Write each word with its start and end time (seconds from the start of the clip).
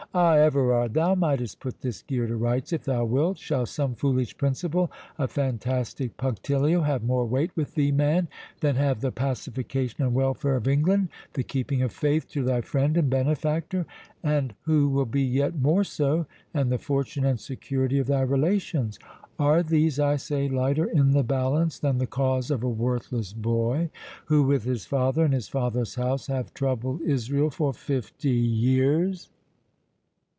—Ah! 0.13 0.33
Everard, 0.33 0.93
thou 0.93 1.15
mightest 1.15 1.61
put 1.61 1.79
this 1.79 2.01
gear 2.01 2.27
to 2.27 2.35
rights 2.35 2.73
if 2.73 2.83
thou 2.83 3.05
wilt! 3.05 3.37
Shall 3.37 3.65
some 3.65 3.95
foolish 3.95 4.35
principle 4.37 4.91
of 5.17 5.31
fantastic 5.31 6.17
punctilio 6.17 6.81
have 6.81 7.01
more 7.01 7.25
weight 7.25 7.51
with 7.55 7.75
thee, 7.75 7.93
man, 7.93 8.27
than 8.59 8.75
have 8.75 8.99
the 8.99 9.13
pacification 9.13 10.03
and 10.03 10.13
welfare 10.13 10.57
of 10.57 10.67
England; 10.67 11.07
the 11.31 11.43
keeping 11.43 11.81
of 11.81 11.93
faith 11.93 12.27
to 12.31 12.43
thy 12.43 12.59
friend 12.59 12.97
and 12.97 13.09
benefactor, 13.09 13.85
and 14.21 14.53
who 14.63 14.89
will 14.89 15.05
be 15.05 15.21
yet 15.21 15.57
more 15.57 15.85
so, 15.85 16.25
and 16.53 16.69
the 16.69 16.77
fortune 16.77 17.23
and 17.23 17.39
security 17.39 17.97
of 17.97 18.07
thy 18.07 18.21
relations? 18.21 18.99
Are 19.39 19.63
these, 19.63 19.97
I 19.97 20.17
say, 20.17 20.49
lighter 20.49 20.83
in 20.87 21.11
the 21.11 21.23
balance 21.23 21.79
than 21.79 21.99
the 21.99 22.07
cause 22.07 22.51
of 22.51 22.63
a 22.63 22.67
worthless 22.69 23.31
boy, 23.31 23.89
who, 24.25 24.43
with 24.43 24.65
his 24.65 24.85
father 24.85 25.23
and 25.23 25.33
his 25.33 25.47
father's 25.47 25.95
house, 25.95 26.27
have 26.27 26.53
troubled 26.53 26.99
Israel 27.03 27.49
for 27.49 27.71
fifty 27.73 28.31
years?" 28.31 29.29